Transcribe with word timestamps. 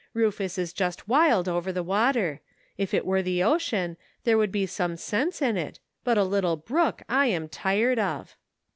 Rufus 0.15 0.57
is 0.57 0.73
just 0.73 1.07
wild 1.07 1.47
over 1.47 1.71
the 1.71 1.83
water. 1.83 2.41
If 2.75 2.91
it 2.91 3.05
were 3.05 3.21
the 3.21 3.43
ocean 3.43 3.97
there 4.23 4.35
would 4.35 4.51
be 4.51 4.65
some 4.65 4.97
sense 4.97 5.43
in 5.43 5.57
it, 5.57 5.77
but 6.03 6.17
a 6.17 6.23
little 6.23 6.55
brook 6.57 7.03
I 7.07 7.27
am 7.27 7.47
tired 7.47 7.99
of." 7.99 8.35